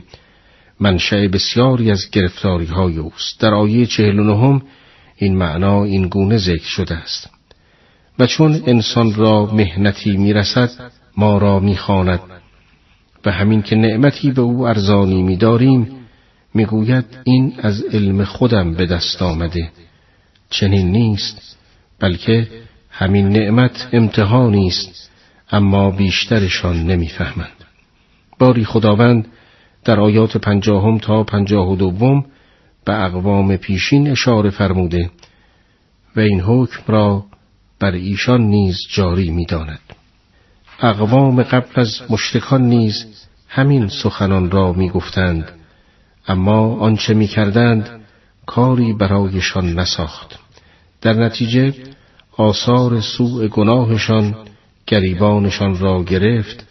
[0.79, 3.41] منشأ بسیاری از گرفتاری های اوست.
[3.41, 4.61] در آیه چهل نهم
[5.15, 7.29] این معنا این گونه ذکر شده است.
[8.19, 10.69] و چون انسان را مهنتی می‌رسد
[11.17, 12.19] ما را می‌خواند.
[13.25, 15.91] و همین که نعمتی به او ارزانی میداریم
[16.53, 19.69] می‌گوید این از علم خودم به دست آمده.
[20.49, 21.57] چنین نیست
[21.99, 22.47] بلکه
[22.99, 25.09] همین نعمت امتحانی است
[25.51, 27.65] اما بیشترشان نمی‌فهمند
[28.39, 29.27] باری خداوند
[29.83, 32.25] در آیات پنجاهم تا پنجاه و دوم
[32.85, 35.11] به اقوام پیشین اشاره فرموده
[36.15, 37.25] و این حکم را
[37.79, 39.79] بر ایشان نیز جاری می‌داند.
[40.79, 43.05] اقوام قبل از مشرکان نیز
[43.47, 45.51] همین سخنان را می‌گفتند
[46.27, 47.89] اما آنچه می‌کردند
[48.45, 50.39] کاری برایشان نساخت
[51.01, 51.73] در نتیجه
[52.37, 54.35] آثار سوء گناهشان
[54.87, 56.65] گریبانشان را گرفت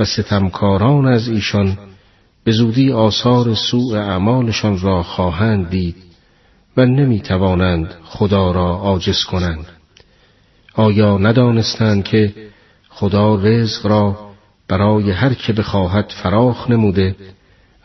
[0.00, 1.78] و ستمکاران از ایشان
[2.44, 5.96] به زودی آثار سوء اعمالشان را خواهند دید
[6.76, 9.66] و نمی توانند خدا را عاجز کنند.
[10.74, 12.34] آیا ندانستند که
[12.88, 14.30] خدا رزق را
[14.68, 17.16] برای هر که بخواهد فراخ نموده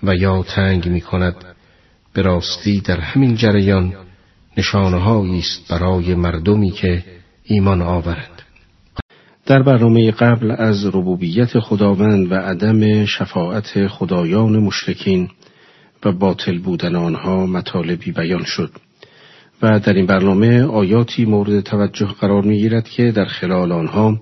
[0.04, 1.36] و یا تنگ می کند
[2.14, 3.94] به راستی در همین جریان
[4.58, 7.04] نشانه است برای مردمی که
[7.44, 8.42] ایمان آورند.
[9.46, 15.30] در برنامه قبل از ربوبیت خداوند و عدم شفاعت خدایان مشرکین
[16.06, 18.72] و باطل بودن آنها مطالبی بیان شد
[19.62, 24.20] و در این برنامه آیاتی مورد توجه قرار می گیرد که در خلال آنها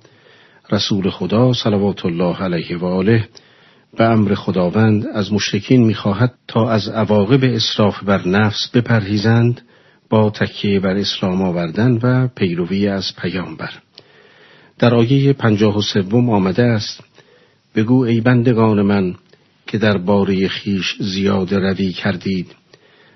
[0.72, 3.28] رسول خدا صلوات الله علیه و آله
[3.98, 9.62] به امر خداوند از مشرکین می‌خواهد تا از عواقب اصراف بر نفس بپرهیزند
[10.14, 13.70] با تکیه بر اسلام آوردن و پیروی از پیامبر.
[14.80, 17.04] در آیه پنجاه و سوم آمده است
[17.76, 19.16] بگو ای بندگان من
[19.68, 22.56] که در باره خیش زیاد روی کردید.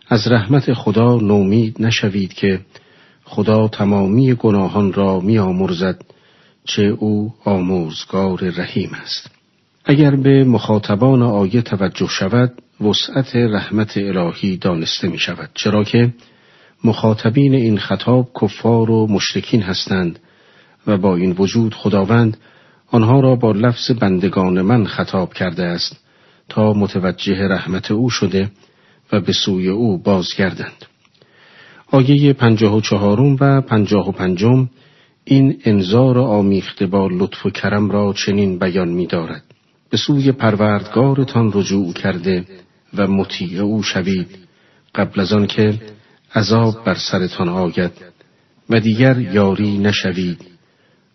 [0.08, 2.60] از رحمت خدا نومید نشوید که
[3.24, 6.02] خدا تمامی گناهان را می آمرزد
[6.66, 9.32] چه او آموزگار رحیم است.
[9.86, 16.14] اگر به مخاطبان آیه توجه شود وسعت رحمت الهی دانسته می شود چرا که
[16.84, 20.20] مخاطبین این خطاب کفار و مشرکین هستند
[20.88, 22.38] و با این وجود خداوند
[22.88, 26.00] آنها را با لفظ بندگان من خطاب کرده است
[26.50, 28.52] تا متوجه رحمت او شده
[29.12, 30.86] و به سوی او بازگردند.
[31.92, 34.70] آیه پنجاه و چهارم و پنجاه و پنجم
[35.24, 39.44] این انذار آمیخته با لطف و کرم را چنین بیان می دارد.
[39.90, 42.46] به سوی پروردگارتان رجوع کرده
[42.94, 44.28] و مطیع او شوید
[44.96, 45.80] قبل از آن که
[46.36, 47.92] عذاب بر سرتان آید
[48.70, 50.46] و دیگر یاری نشوید.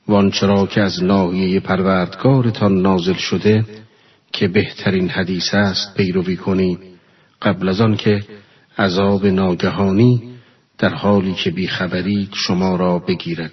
[0.09, 3.65] وانچرا که از ناحیه پروردگارتان نازل شده
[4.33, 6.79] که بهترین حدیث است پیروی کنید.
[7.43, 8.23] قبل از آن که
[8.79, 10.23] عذاب ناگهانی
[10.79, 13.53] در حالی که بیخبرید شما را بگیرد.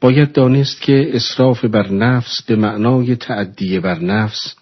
[0.00, 4.54] باید دانست که اصراف بر نفس به معنای تعدیه بر نفس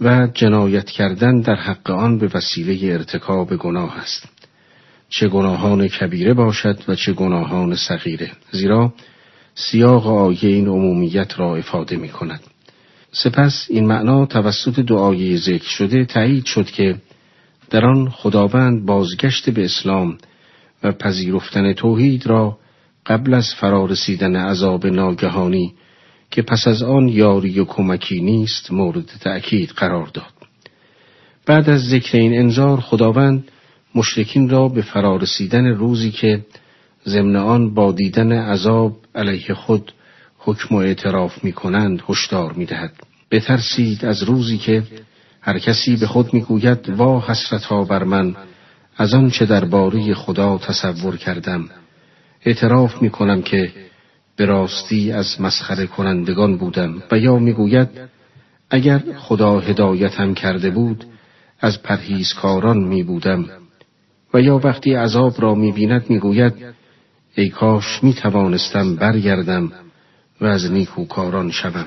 [0.00, 4.39] و جنایت کردن در حق آن به وسیله ارتکاب گناه است.
[5.10, 8.92] چه گناهان کبیره باشد و چه گناهان صغیره زیرا
[9.54, 12.40] سیاق آیه این عمومیت را افاده می کند
[13.12, 16.96] سپس این معنا توسط دعای ذکر شده تایید شد که
[17.70, 20.18] در آن خداوند بازگشت به اسلام
[20.82, 22.58] و پذیرفتن توحید را
[23.06, 25.74] قبل از فرارسیدن عذاب ناگهانی
[26.30, 30.32] که پس از آن یاری و کمکی نیست مورد تأکید قرار داد.
[31.46, 33.44] بعد از ذکر این انذار خداوند
[33.94, 36.44] مشرکین را به فرارسیدن روزی که
[37.06, 39.92] ضمن آن با دیدن عذاب علیه خود
[40.38, 42.92] حکم و اعتراف می کنند هشدار می دهد.
[43.30, 44.82] بترسید از روزی که
[45.40, 48.36] هر کسی به خود می‌گوید وا حسرت بر من
[48.96, 51.68] از آن چه درباره خدا تصور کردم
[52.44, 53.72] اعتراف می کنم که
[54.36, 57.88] به راستی از مسخره کنندگان بودم و یا می‌گوید
[58.70, 61.04] اگر خدا هدایتم کرده بود
[61.60, 63.59] از پرهیزکاران می بودم
[64.34, 66.54] و یا وقتی عذاب را می بیند می گوید
[67.34, 69.72] ای کاش می توانستم برگردم
[70.40, 71.86] و از نیکوکاران شوم.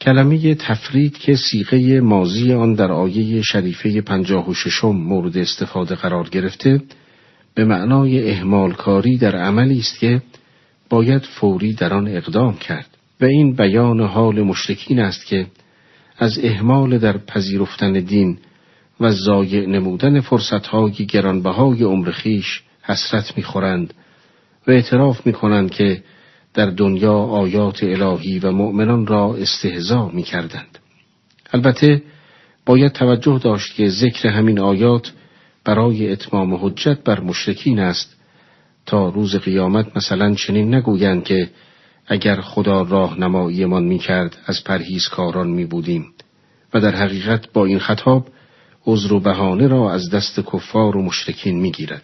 [0.00, 6.28] کلمه تفرید که سیغه مازی آن در آیه شریفه پنجاه و ششم مورد استفاده قرار
[6.28, 6.82] گرفته
[7.54, 10.22] به معنای اهمال کاری در عملی است که
[10.88, 12.88] باید فوری در آن اقدام کرد
[13.20, 15.46] و این بیان حال مشرکین است که
[16.18, 18.38] از اهمال در پذیرفتن دین
[19.00, 23.94] و زایع نمودن فرصتهای گرانبهای عمر خیش حسرت می‌خورند
[24.66, 26.02] و اعتراف می‌کنند که
[26.54, 30.78] در دنیا آیات الهی و مؤمنان را استهزا می‌کردند.
[31.52, 32.02] البته
[32.66, 35.12] باید توجه داشت که ذکر همین آیات
[35.64, 38.16] برای اتمام حجت بر مشرکین است
[38.86, 41.50] تا روز قیامت مثلا چنین نگویند که
[42.06, 46.06] اگر خدا راهنماییمان می‌کرد از پرهیزکاران می بودیم
[46.74, 48.28] و در حقیقت با این خطاب
[48.86, 52.02] عذر و بهانه را از دست کفار و مشرکین می‌گیرد.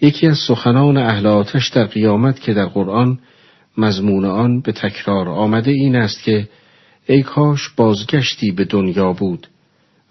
[0.00, 3.18] یکی از سخنان اهل آتش در قیامت که در قرآن
[3.78, 6.48] مضمون آن به تکرار آمده این است که
[7.06, 9.46] ای کاش بازگشتی به دنیا بود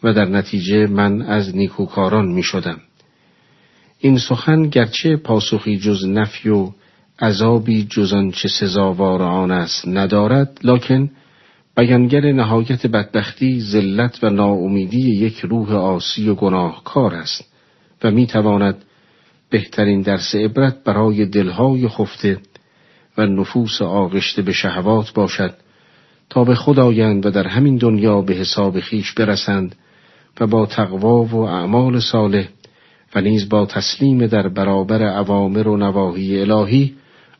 [0.03, 2.79] و در نتیجه من از نیکوکاران می شدم.
[3.99, 6.71] این سخن گرچه پاسخی جز نفی و
[7.21, 11.09] عذابی جز چه سزاوار آن است ندارد لکن
[11.77, 17.53] بیانگر نهایت بدبختی ذلت و ناامیدی یک روح آسی و گناهکار است
[18.03, 18.83] و می تواند
[19.49, 22.37] بهترین درس عبرت برای دلهای خفته
[23.17, 25.53] و نفوس آغشته به شهوات باشد
[26.29, 29.75] تا به خود آیند و در همین دنیا به حساب خیش برسند
[30.39, 32.47] و با تقوا و اعمال صالح
[33.15, 36.95] و نیز با تسلیم در برابر عوامر و نواهی الهی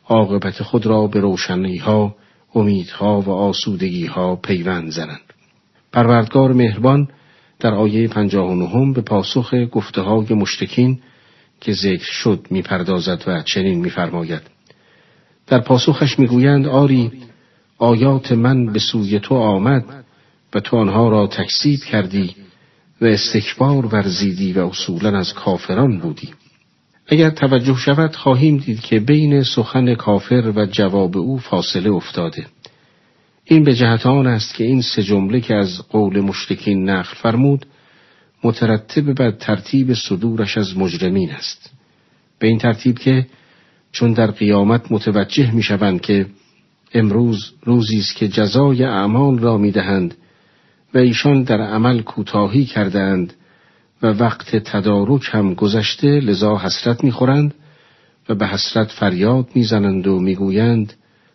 [0.08, 2.14] عاقبت خود را به روشنی ها،
[2.54, 5.32] امیدها و آسودگی ها پیوند زنند.
[5.92, 7.08] پروردگار مهربان
[7.60, 11.00] در آیه پنجاه و نهم به پاسخ گفته های مشتکین
[11.60, 14.42] که ذکر شد می‌پردازد و چنین میفرماید
[15.46, 17.12] در پاسخش می‌گویند آری
[17.78, 19.84] آیات من به سوی تو آمد
[20.54, 22.36] و تو آنها را تکسیب کردی
[23.00, 26.28] و استکبار ورزیدی و اصولا از کافران بودی
[27.12, 32.46] اگر توجه شود خواهیم دید که بین سخن کافر و جواب او فاصله افتاده.
[33.44, 37.66] این به جهت آن است که این سه جمله که از قول مشرکین نقل فرمود
[38.44, 41.72] مترتب بر ترتیب صدورش از مجرمین است.
[42.38, 43.26] به این ترتیب که
[43.92, 46.26] چون در قیامت متوجه می شوند که
[46.94, 50.14] امروز روزی است که جزای اعمال را می دهند
[50.94, 53.32] و ایشان در عمل کوتاهی کردند
[54.02, 57.54] و وقت تدارک هم گذشته لذا حسرت می‌خورند
[58.28, 60.92] و به حسرت فریاد می‌زنند و می‌گویند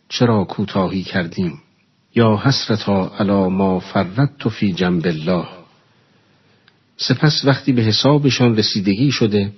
[0.09, 1.61] چرا کوتاهی کردیم؟
[2.15, 5.47] یا حسرتا علا ما فرت فی جنب الله.
[6.97, 9.51] سپس وقتی به حسابشان رسیدگی شده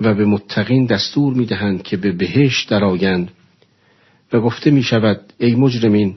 [0.00, 3.30] و به متقین دستور می‌دهند که به بهشت درآیند
[4.32, 6.16] و گفته می شود ای مجرمین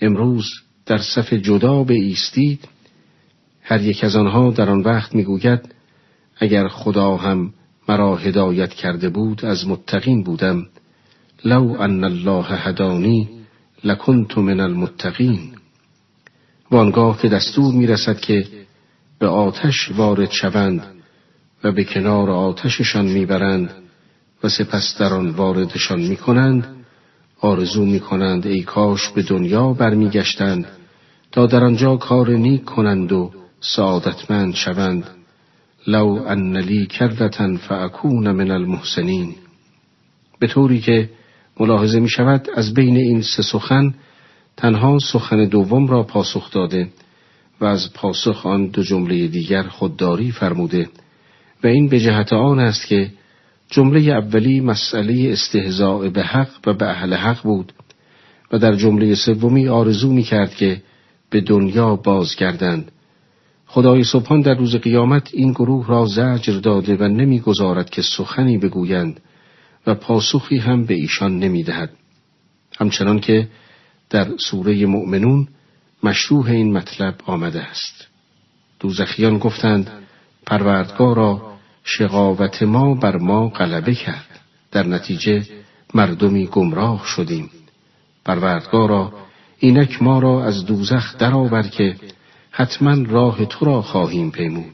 [0.00, 0.46] امروز
[0.86, 2.68] در صف جدا به ایستید
[3.68, 5.60] هر یک از آنها در آن وقت می‌گوید
[6.36, 7.52] اگر خدا هم
[7.88, 10.66] مرا هدایت کرده بود از متقین بودم.
[11.44, 13.28] لو ان الله هدانی
[13.84, 15.40] لکنت من المتقین.
[16.70, 18.46] و آنگاه که دستور می‌رسد که
[19.18, 20.82] به آتش وارد شوند
[21.64, 23.70] و به کنار آتششان می‌برند
[24.44, 26.66] و سپس در آن واردشان می‌کنند
[27.40, 30.66] آرزو می‌کنند ای کاش به دنیا برمیگشتند
[31.32, 33.32] تا در آنجا کار نیک کنند و
[33.74, 35.04] سعادتمند شوند.
[35.86, 39.34] لو ان لی کردتن فاکون من المحسنین
[40.38, 41.10] به طوری که
[41.60, 43.94] ملاحظه می شود از بین این سه سخن
[44.56, 46.88] تنها سخن دوم را پاسخ داده
[47.60, 50.88] و از پاسخ آن دو جمله دیگر خودداری فرموده.
[51.64, 53.10] و این به جهت آن است که
[53.70, 57.72] جمله اولی مسئله استهزاء به حق و به اهل حق بود
[58.52, 60.82] و در جمله سومی آرزو می کرد که
[61.30, 62.92] به دنیا بازگردند.
[63.66, 69.20] خدای سبحان در روز قیامت این گروه را زجر داده و نمی‌گذارد که سخنی بگویند
[69.86, 71.90] و پاسخی هم به ایشان نمی‌دهد.
[72.78, 73.48] همچنان که
[74.10, 75.48] در سوره مؤمنون
[76.02, 78.06] مشروح این مطلب آمده است.
[78.80, 79.90] دوزخیان گفتند
[80.46, 84.40] پروردگارا شقاوت ما بر ما غلبه کرد.
[84.70, 85.46] در نتیجه
[85.94, 87.50] مردمی گمراه شدیم.
[88.24, 89.12] پروردگارا
[89.58, 91.96] اینک ما را از دوزخ درآور که
[92.58, 94.72] حتما راه تو را خواهیم پیمود.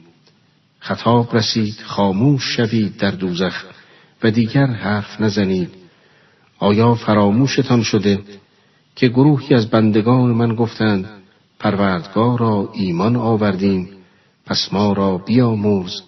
[0.79, 3.65] خطاب رسید خاموش شوید در دوزخ
[4.23, 5.69] و دیگر حرف نزنید.
[6.59, 8.19] آیا فراموشتان شده
[8.95, 11.09] که گروهی از بندگان من گفتند
[11.59, 13.89] پروردگار را ایمان آوردیم
[14.45, 16.03] پس ما را بیاموز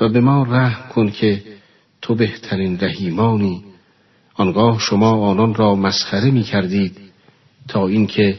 [0.00, 1.42] و به ما رحم کن که
[2.02, 3.64] تو بهترین رحیمانی.
[4.34, 6.96] آنگاه شما آنان را مسخره می کردید
[7.68, 8.38] تا اینکه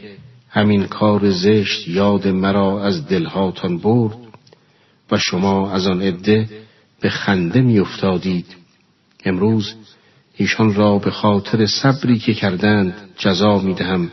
[0.50, 4.16] همین کار زشت یاد مرا از دلهاتان برد
[5.10, 6.48] و شما از آن عده
[7.00, 8.46] به خنده می افتادید.
[9.24, 9.74] امروز
[10.36, 14.10] ایشان را به خاطر صبری که کردند جزا می دهم.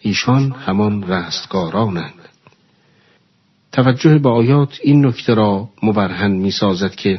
[0.00, 2.14] ایشان همان رستگارانند.
[3.72, 7.18] توجه به آیات این نکته را مبرهن می سازد که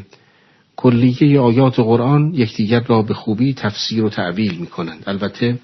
[0.75, 5.03] کلیه آیات قرآن یکدیگر را به خوبی تفسیر و تعویل می کنند.
[5.07, 5.59] البته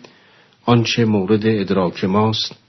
[0.65, 2.62] آنچه مورد ادراک ماست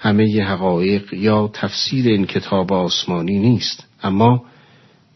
[0.00, 3.86] همه حقایق یا تفسیر این کتاب آسمانی نیست.
[4.02, 4.44] اما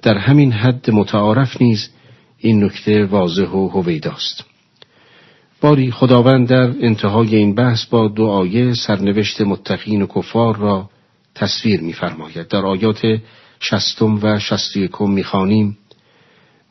[0.02, 1.88] در همین حد متعارف نیز
[2.38, 4.44] این نکته واضح و هویداست.
[5.60, 10.90] باری خداوند در انتهای این بحث با دو آیه سرنوشت متقین و کفار را
[11.34, 12.48] تصویر می‌فرماید.
[12.48, 13.20] در آیات
[13.60, 15.78] شستم و شست یکم می‌خوانیم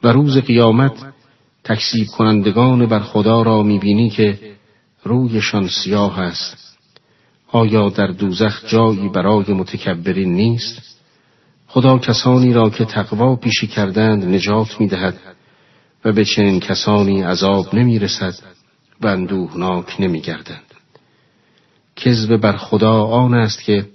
[0.04, 0.94] و روز قیامت
[1.64, 4.40] تکسیب کنندگان بر خدا را می‌بینی که
[5.04, 6.63] رویشان سیاه است
[7.54, 11.00] آیا در دوزخ جایی برای متکبرین نیست؟
[11.68, 15.20] خدا کسانی را که تقوا پیشی کردند نجات می‌دهد
[16.06, 18.34] و به چنین کسانی عذاب نمی‌رسد
[19.02, 20.74] و اندوهناک نمیگردند.
[21.96, 23.86] کذب بر خدا آن است که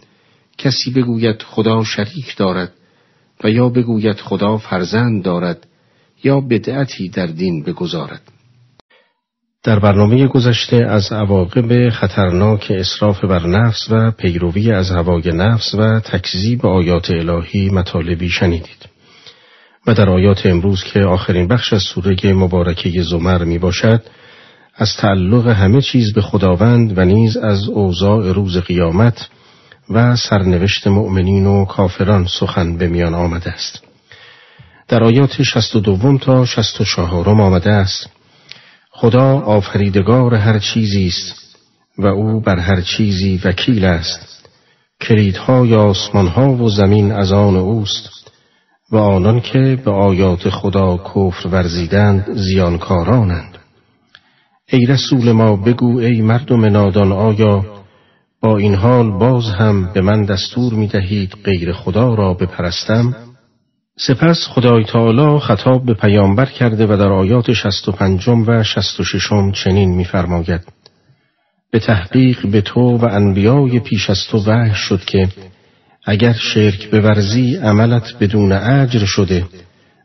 [0.59, 2.73] کسی بگوید خدا شریک دارد
[3.45, 5.67] و یا بگوید خدا فرزند دارد
[6.25, 8.23] یا بدعتی در دین بگذارد.
[9.65, 16.01] در برنامه گذشته از عواقب خطرناک اصراف بر نفس و پیروی از هوای نفس و
[16.01, 18.89] تکذیب آیات الهی مطالبی شنیدید
[19.87, 24.03] و در آیات امروز که آخرین بخش از سوره مبارکه زمر می باشد
[24.77, 29.29] از تعلق همه چیز به خداوند و نیز از اوضاع روز قیامت
[29.91, 33.83] و سرنوشت مؤمنین و کافران سخن به میان آمده است.
[34.89, 38.18] در آیات شست و دوم تا شست و چهارم آمده است
[39.01, 41.57] خدا آفریدگار هر چیزی است
[41.99, 44.49] و او بر هر چیزی وکیل است.
[45.01, 48.09] کلیدهای آسمانها و زمین از آن اوست
[48.91, 53.59] و آنان که به آیات خدا کفر ورزیدند زیانکارانند.
[54.69, 57.65] ای رسول ما بگو ای مردم نادان آیا
[58.43, 63.28] با این حال باز هم به من دستور می دهید غیر خدا را بپرستم؟
[64.01, 69.01] سپس خدای تعالی خطاب به پیامبر کرده و در آیات شست و پنجم و شست
[69.01, 70.61] و ششم چنین می‌فرماید.
[71.71, 75.29] به تحقیق به تو و انبیای پیش از تو وحی شد که
[76.05, 79.47] اگر شرک بورزی عملت بدون اجر شده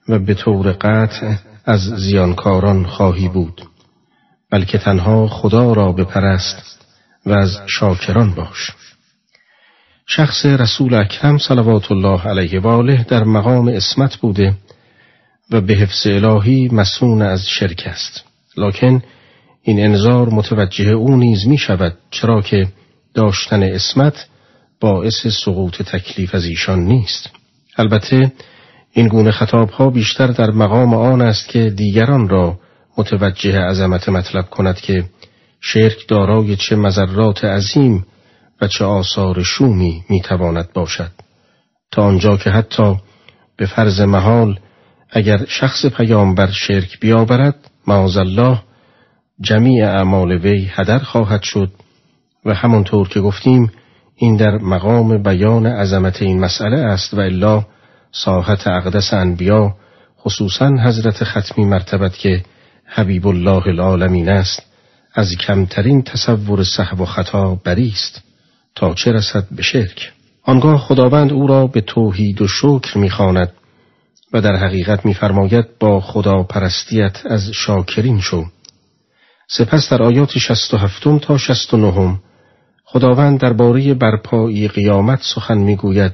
[0.09, 1.35] و به طور قطع
[1.65, 3.61] از زیانکاران خواهی بود
[4.51, 6.85] بلکه تنها خدا را بپرست
[7.25, 8.71] و از شاکران باش.
[10.07, 14.53] شخص رسول اکرم صلوات الله علیه و آله در مقام اسمت بوده
[15.51, 18.23] و به حفظ الهی مسون از شرک است.
[18.57, 19.03] لکن
[19.61, 22.67] این انظار متوجه او نیز می شود چرا که
[23.13, 24.27] داشتن اسمت
[24.79, 27.29] باعث سقوط تکلیف از ایشان نیست.
[27.77, 28.31] البته
[28.91, 32.59] این گونه خطاب ها بیشتر در مقام آن است که دیگران را
[32.97, 35.03] متوجه عظمت مطلب کند که
[35.61, 38.05] شرک دارای چه مذرات عظیم
[38.67, 41.11] چه آثار شومی می‌تواند باشد.
[41.91, 42.95] تا آنجا که حتی
[43.57, 44.59] به فرض محال
[45.09, 47.55] اگر شخص پیامبر شرک بیاورد
[47.87, 48.59] معاذ الله
[49.41, 51.71] جمیع اعمال وی هدر خواهد شد
[52.45, 53.71] و همانطور که گفتیم
[54.15, 57.65] این در مقام بیان عظمت این مسئله است و الا
[58.11, 59.75] ساحت اقدس انبیا
[60.19, 62.43] خصوصا حضرت ختمی مرتبت که
[62.85, 64.63] حبیب الله العالمین است
[65.13, 68.32] از کمترین تصور صحب و خطا بریست
[68.75, 70.11] تا چه رسد به شرک.
[70.43, 73.51] آنگاه خداوند او را به توحید و شکر می‌خواند
[74.33, 78.45] و در حقیقت میفرماید با خدا پرستیت از شاکرین شو.
[79.47, 82.19] سپس در آیات 67 تا 69
[82.85, 86.13] خداوند درباره برپایی قیامت سخن می‌گوید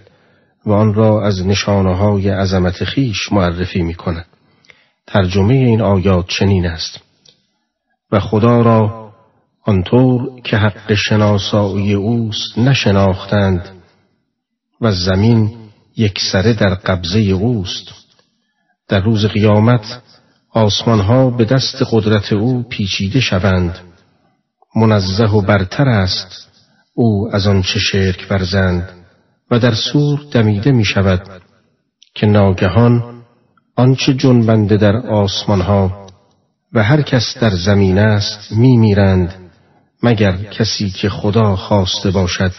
[0.65, 4.25] و آن را از نشانه های عظمت خیش معرفی می کند.
[5.07, 6.99] ترجمه این آیات چنین است.
[8.11, 9.08] و خدا را
[9.63, 13.69] آنطور که حق شناسایی اوست نشناختند
[14.81, 15.57] و زمین
[15.97, 17.93] یک سره در قبضه اوست.
[18.87, 20.01] در روز قیامت
[20.51, 23.79] آسمانها به دست قدرت او پیچیده شوند.
[24.75, 26.49] منزه و برتر است
[26.93, 28.89] او از آنچه شرک ورزند
[29.51, 31.41] و در سور دمیده می شود
[32.15, 33.23] که ناگهان
[33.75, 36.07] آنچه جنبنده در آسمانها
[36.73, 39.48] و هر کس در زمین است می میرند
[40.03, 42.51] مگر کسی که خدا خواسته باشد.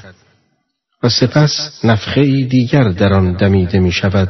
[1.02, 4.28] و سپس نفخه ای دیگر در آن دمیده می شود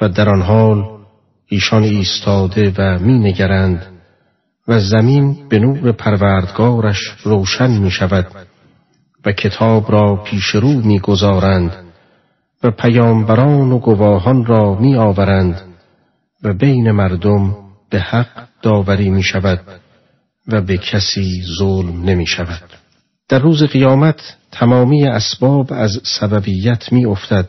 [0.00, 0.84] و در آن حال
[1.48, 3.86] ایشان ایستاده و می نگرند
[4.68, 8.26] و زمین به نور پروردگارش روشن می شود
[9.26, 11.72] و کتاب را پیش رو می گذارند
[12.62, 15.60] و پیامبران و گواهان را می آورند
[16.42, 17.56] و بین مردم
[17.90, 19.60] به حق داوری می شود
[20.48, 22.62] و به کسی ظلم نمی شود.
[23.28, 24.20] در روز قیامت
[24.52, 27.48] تمامی اسباب از سببیت می افتد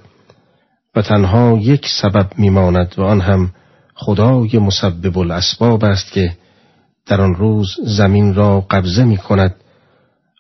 [0.95, 3.53] و تنها یک سبب می ماند و آن هم
[3.95, 6.37] خدای مسبب الاسباب است که
[7.05, 9.55] در آن روز زمین را قبضه می کند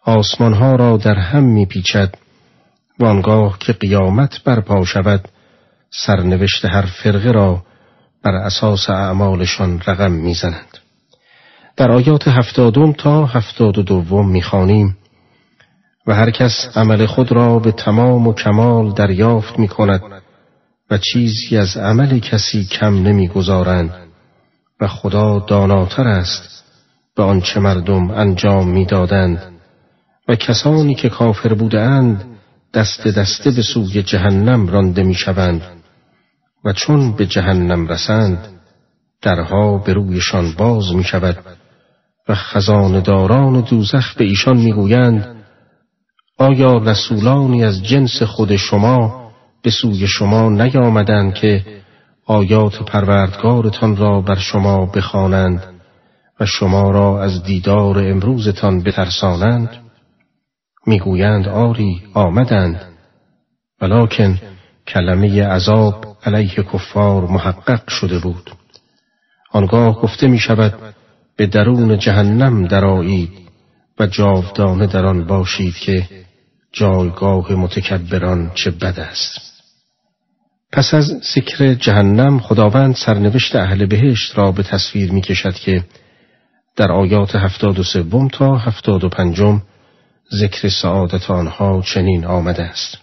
[0.03, 2.15] آسمانها را در هم می پیچد
[2.99, 5.27] و آنگاه که قیامت برپا شود
[5.91, 7.63] سرنوشت هر فرقه را
[8.23, 10.86] بر اساس اعمالشان رقم می‌زنند.
[11.77, 14.97] در آیات هفتادم تا هفتاد و دوم می‌خوانیم.
[16.07, 20.01] و هر کس عمل خود را به تمام و کمال دریافت می کند
[20.91, 23.93] و چیزی از عمل کسی کم نمی‌گذارند
[24.81, 26.63] و خدا داناتر است
[27.15, 29.43] به آنچه مردم انجام می‌دادند
[30.27, 32.25] و کسانی که کافر بودند
[32.73, 35.61] دست دسته به سوی جهنم رانده می‌شوند
[36.65, 38.47] و چون به جهنم رسند
[39.21, 41.37] درها به رویشان باز می شود
[42.29, 45.35] و خزانداران دوزخ به ایشان می‌گویند
[46.37, 49.31] آیا رسولانی از جنس خود شما
[49.63, 51.65] به سوی شما نیامدند که
[52.25, 55.63] آیات پروردگارتان را بر شما بخوانند
[56.39, 59.69] و شما را از دیدار امروزتان بترسانند؟
[60.85, 62.81] می‌گویند آری آمدند.
[63.81, 64.39] ولیکن
[64.87, 68.51] کلمه عذاب علیه کفار محقق شده بود.
[69.51, 70.95] آنگاه گفته می شود
[71.37, 73.31] به درون جهنم درایید
[73.99, 76.09] و جاودانه در آن باشید که
[76.71, 79.47] جایگاه متکبران چه بد است.
[80.71, 85.83] پس از ذکر جهنم خداوند سرنوشت اهل بهشت را به تصویر می کشد که
[86.75, 89.61] در آیات هفتاد و سوم تا هفتاد و پنجم
[90.35, 92.97] ذکر سعادت آنها چنین آمده است.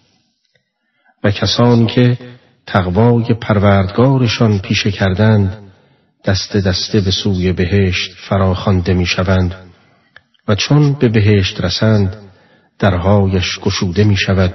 [1.24, 2.18] و کسانی که
[2.66, 5.63] تقوای پروردگارشان پیشه کردند
[6.24, 9.54] دست دسته به سوی بهشت فراخوانده می شوند
[10.48, 12.16] و چون به بهشت رسند
[12.78, 14.54] درهایش گشوده می شود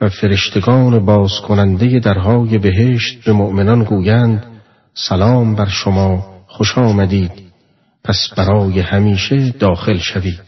[0.00, 4.46] و فرشتگان باز کننده درهای بهشت به مؤمنان گویند
[4.94, 7.32] سلام بر شما خوش آمدید
[8.04, 10.40] پس برای همیشه داخل شوید.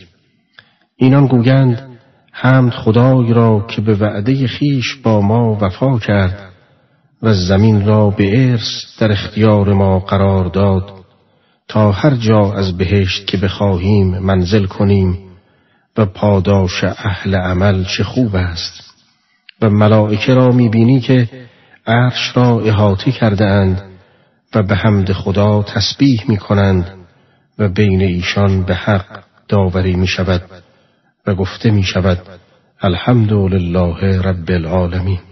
[0.97, 1.99] اینان گویند
[2.33, 6.48] حمد خدای را که به وعده خیش با ما وفا کرد
[7.23, 10.93] و زمین را به ارث در اختیار ما قرار داد
[11.69, 15.19] تا هر جا از بهشت که بخواهیم منزل کنیم
[15.97, 18.95] و پاداش اهل عمل چه خوب است.
[19.63, 21.29] و ملائکه را می‌بینی که
[21.87, 23.83] عرش را احاطه کرده اند
[24.55, 26.91] و به حمد خدا تسبیح می کنند
[27.59, 30.43] و بین ایشان به حق داوری می شود
[31.27, 32.19] و گفته می شود
[32.81, 35.28] الحمد لله رب العالمین.